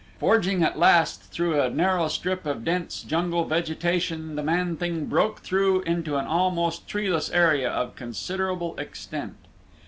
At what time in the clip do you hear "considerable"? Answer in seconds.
7.95-8.75